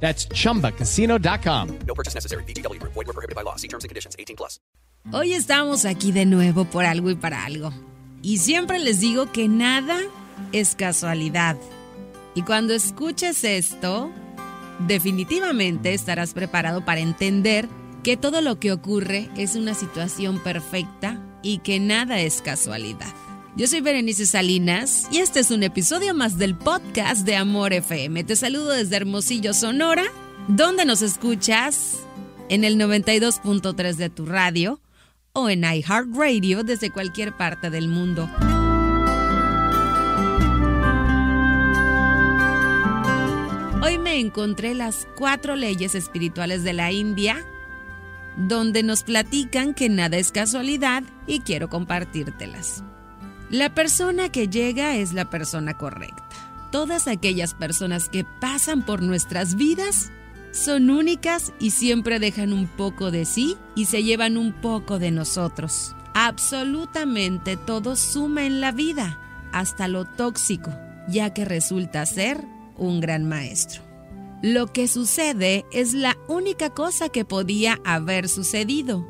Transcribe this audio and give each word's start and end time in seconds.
That's 0.00 0.28
chumbacasino.com. 0.28 1.78
No 1.86 1.94
purchase 1.94 2.14
necessary. 2.14 2.44
BGW. 2.44 2.80
Void 2.82 2.94
were 2.94 3.12
prohibited 3.12 3.34
by 3.34 3.42
law. 3.42 3.56
See 3.56 3.68
terms 3.68 3.84
and 3.84 3.88
conditions. 3.88 4.14
18 4.18 4.36
plus. 4.36 4.60
Hoy 5.12 5.34
estamos 5.34 5.84
aquí 5.84 6.10
de 6.10 6.26
nuevo 6.26 6.64
por 6.64 6.84
algo 6.84 7.10
y 7.10 7.14
para 7.14 7.44
algo. 7.44 7.72
Y 8.22 8.38
siempre 8.38 8.80
les 8.80 8.98
digo 8.98 9.30
que 9.30 9.46
nada 9.46 10.00
es 10.52 10.74
casualidad. 10.74 11.56
Y 12.34 12.42
cuando 12.42 12.74
escuches 12.74 13.44
esto, 13.44 14.10
definitivamente 14.80 15.94
estarás 15.94 16.34
preparado 16.34 16.84
para 16.84 17.00
entender 17.00 17.68
que 18.02 18.16
todo 18.16 18.40
lo 18.40 18.58
que 18.58 18.72
ocurre 18.72 19.30
es 19.36 19.54
una 19.54 19.74
situación 19.74 20.42
perfecta 20.42 21.20
y 21.42 21.58
que 21.58 21.78
nada 21.78 22.18
es 22.18 22.42
casualidad. 22.42 23.14
Yo 23.56 23.66
soy 23.66 23.80
Berenice 23.80 24.26
Salinas 24.26 25.08
y 25.10 25.20
este 25.20 25.40
es 25.40 25.50
un 25.50 25.62
episodio 25.62 26.12
más 26.12 26.36
del 26.36 26.54
podcast 26.54 27.24
de 27.24 27.36
Amor 27.36 27.72
FM. 27.72 28.22
Te 28.24 28.36
saludo 28.36 28.68
desde 28.68 28.96
Hermosillo, 28.96 29.54
Sonora, 29.54 30.04
donde 30.46 30.84
nos 30.84 31.00
escuchas 31.00 32.00
en 32.50 32.64
el 32.64 32.78
92.3 32.78 33.94
de 33.94 34.10
tu 34.10 34.26
radio 34.26 34.82
o 35.32 35.48
en 35.48 35.64
iHeartRadio 35.64 36.64
desde 36.64 36.90
cualquier 36.90 37.34
parte 37.34 37.70
del 37.70 37.88
mundo. 37.88 38.28
Hoy 43.82 43.96
me 43.96 44.20
encontré 44.20 44.74
las 44.74 45.08
cuatro 45.16 45.56
leyes 45.56 45.94
espirituales 45.94 46.62
de 46.62 46.74
la 46.74 46.92
India, 46.92 47.42
donde 48.36 48.82
nos 48.82 49.02
platican 49.02 49.72
que 49.72 49.88
nada 49.88 50.18
es 50.18 50.30
casualidad 50.30 51.04
y 51.26 51.40
quiero 51.40 51.70
compartírtelas. 51.70 52.84
La 53.50 53.74
persona 53.74 54.30
que 54.30 54.48
llega 54.48 54.96
es 54.96 55.12
la 55.12 55.30
persona 55.30 55.78
correcta. 55.78 56.24
Todas 56.72 57.06
aquellas 57.06 57.54
personas 57.54 58.08
que 58.08 58.24
pasan 58.24 58.84
por 58.84 59.02
nuestras 59.02 59.54
vidas 59.54 60.10
son 60.50 60.90
únicas 60.90 61.52
y 61.60 61.70
siempre 61.70 62.18
dejan 62.18 62.52
un 62.52 62.66
poco 62.66 63.10
de 63.10 63.24
sí 63.24 63.56
y 63.76 63.84
se 63.84 64.02
llevan 64.02 64.36
un 64.36 64.52
poco 64.52 64.98
de 64.98 65.12
nosotros. 65.12 65.94
Absolutamente 66.14 67.56
todo 67.56 67.94
suma 67.94 68.46
en 68.46 68.60
la 68.60 68.72
vida, 68.72 69.20
hasta 69.52 69.86
lo 69.86 70.06
tóxico, 70.06 70.72
ya 71.08 71.32
que 71.32 71.44
resulta 71.44 72.04
ser 72.04 72.44
un 72.76 73.00
gran 73.00 73.28
maestro. 73.28 73.82
Lo 74.42 74.66
que 74.72 74.88
sucede 74.88 75.64
es 75.72 75.94
la 75.94 76.16
única 76.26 76.70
cosa 76.70 77.10
que 77.10 77.24
podía 77.24 77.78
haber 77.84 78.28
sucedido. 78.28 79.06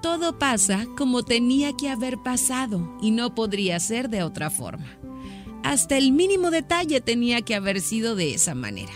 Todo 0.00 0.38
pasa 0.38 0.86
como 0.96 1.22
tenía 1.22 1.76
que 1.76 1.90
haber 1.90 2.18
pasado 2.18 2.96
y 3.02 3.10
no 3.10 3.34
podría 3.34 3.78
ser 3.80 4.08
de 4.08 4.22
otra 4.22 4.48
forma. 4.48 4.86
Hasta 5.62 5.98
el 5.98 6.12
mínimo 6.12 6.50
detalle 6.50 7.02
tenía 7.02 7.42
que 7.42 7.54
haber 7.54 7.80
sido 7.82 8.14
de 8.16 8.34
esa 8.34 8.54
manera. 8.54 8.92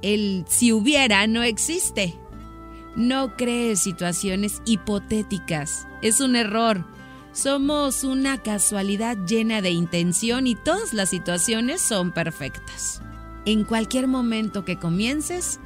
El 0.00 0.44
si 0.48 0.72
hubiera 0.72 1.26
no 1.26 1.42
existe. 1.42 2.14
No 2.96 3.36
crees 3.36 3.80
situaciones 3.80 4.62
hipotéticas. 4.64 5.86
Es 6.00 6.20
un 6.20 6.34
error. 6.34 6.86
Somos 7.32 8.02
una 8.02 8.42
casualidad 8.42 9.18
llena 9.26 9.60
de 9.60 9.70
intención 9.70 10.46
y 10.46 10.54
todas 10.54 10.94
las 10.94 11.10
situaciones 11.10 11.82
son 11.82 12.12
perfectas. 12.12 13.02
En 13.44 13.64
cualquier 13.64 14.08
momento 14.08 14.64
que 14.64 14.78
comiences, 14.78 15.60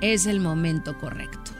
es 0.00 0.26
el 0.26 0.38
momento 0.38 0.96
correcto. 0.96 1.50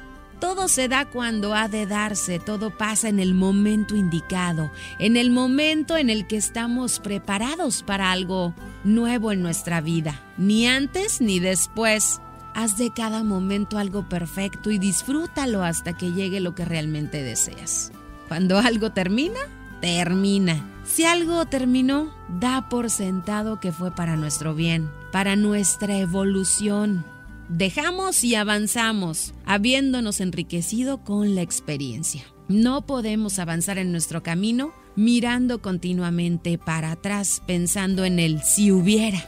Todo 0.41 0.69
se 0.69 0.89
da 0.89 1.07
cuando 1.07 1.55
ha 1.55 1.69
de 1.69 1.87
darse, 1.87 2.39
todo 2.39 2.71
pasa 2.71 3.09
en 3.09 3.21
el 3.21 3.33
momento 3.33 3.97
indicado, 3.97 4.71
en 4.99 5.17
el 5.17 5.31
momento 5.31 5.97
en 5.97 6.11
el 6.11 6.27
que 6.27 6.37
estamos 6.37 7.01
preparados 7.01 7.83
para 7.83 8.13
algo 8.13 8.55
nuevo 8.85 9.33
en 9.33 9.41
nuestra 9.41 9.81
vida, 9.81 10.21
ni 10.37 10.67
antes 10.67 11.23
ni 11.23 11.41
después. 11.41 12.21
Haz 12.55 12.77
de 12.77 12.93
cada 12.93 13.23
momento 13.23 13.79
algo 13.79 14.09
perfecto 14.09 14.71
y 14.71 14.79
disfrútalo 14.79 15.63
hasta 15.63 15.95
que 15.95 16.13
llegue 16.13 16.41
lo 16.41 16.55
que 16.55 16.65
realmente 16.65 17.23
deseas. 17.23 17.93
Cuando 18.29 18.59
algo 18.59 18.93
termina, 18.93 19.41
termina. 19.81 20.65
Si 20.85 21.05
algo 21.05 21.47
terminó, 21.47 22.15
da 22.29 22.69
por 22.69 22.91
sentado 22.91 23.59
que 23.59 23.73
fue 23.73 23.91
para 23.91 24.17
nuestro 24.17 24.55
bien, 24.55 24.91
para 25.13 25.37
nuestra 25.37 25.97
evolución. 25.97 27.05
Dejamos 27.49 28.25
y 28.25 28.34
avanzamos, 28.34 29.33
habiéndonos 29.45 30.21
enriquecido 30.21 31.05
con 31.05 31.37
la 31.37 31.43
experiencia. 31.43 32.25
No 32.49 32.87
podemos 32.87 33.39
avanzar 33.39 33.79
en 33.79 33.93
nuestro 33.93 34.25
camino 34.25 34.73
mirando 34.97 35.62
continuamente 35.62 36.59
para 36.59 36.91
atrás, 36.91 37.43
pensando 37.47 38.05
en 38.05 38.19
el 38.19 38.43
si 38.43 38.73
hubiera. 38.73 39.25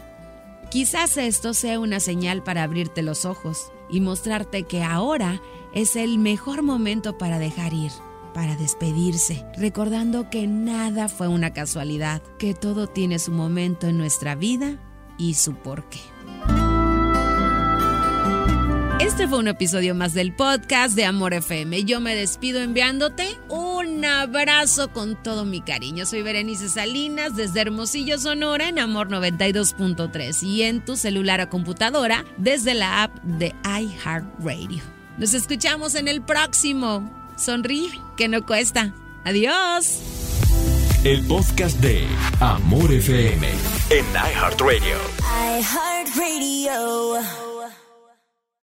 Quizás 0.70 1.16
esto 1.16 1.54
sea 1.54 1.78
una 1.78 2.00
señal 2.00 2.42
para 2.42 2.64
abrirte 2.64 3.02
los 3.02 3.24
ojos 3.24 3.70
y 3.88 4.00
mostrarte 4.00 4.64
que 4.64 4.82
ahora 4.82 5.40
es 5.72 5.94
el 5.94 6.18
mejor 6.18 6.62
momento 6.62 7.18
para 7.18 7.38
dejar 7.38 7.72
ir, 7.72 7.92
para 8.34 8.56
despedirse, 8.56 9.44
recordando 9.56 10.28
que 10.28 10.48
nada 10.48 11.08
fue 11.08 11.28
una 11.28 11.52
casualidad, 11.52 12.20
que 12.38 12.52
todo 12.52 12.88
tiene 12.88 13.20
su 13.20 13.30
momento 13.30 13.86
en 13.86 13.96
nuestra 13.96 14.34
vida 14.34 14.76
y 15.18 15.34
su 15.34 15.54
porqué. 15.54 16.00
Este 19.00 19.28
fue 19.28 19.38
un 19.38 19.48
episodio 19.48 19.94
más 19.94 20.12
del 20.12 20.32
podcast 20.34 20.94
de 20.94 21.04
Amor 21.04 21.32
FM. 21.32 21.84
Yo 21.84 22.00
me 22.00 22.16
despido 22.16 22.60
enviándote 22.60 23.38
un 23.48 24.04
abrazo 24.04 24.92
con 24.92 25.14
todo 25.22 25.44
mi 25.44 25.60
cariño. 25.60 26.04
Soy 26.04 26.22
Berenice 26.22 26.68
Salinas 26.68 27.36
desde 27.36 27.60
Hermosillo, 27.60 28.18
Sonora, 28.18 28.68
en 28.68 28.80
Amor 28.80 29.08
92.3 29.08 30.42
y 30.42 30.62
en 30.62 30.84
tu 30.84 30.96
celular 30.96 31.40
o 31.40 31.48
computadora 31.48 32.24
desde 32.38 32.74
la 32.74 33.04
app 33.04 33.14
de 33.22 33.54
iHeartRadio. 33.64 34.82
Nos 35.16 35.32
escuchamos 35.32 35.94
en 35.94 36.08
el 36.08 36.20
próximo. 36.20 37.08
Sonríe, 37.36 37.90
que 38.16 38.26
no 38.28 38.44
cuesta. 38.44 38.92
Adiós. 39.24 40.00
El 41.04 41.24
podcast 41.26 41.78
de 41.78 42.04
Amor 42.40 42.92
FM 42.92 43.48
en 43.90 44.04
iHeartRadio. 44.12 44.96
iHeartRadio. 45.60 47.47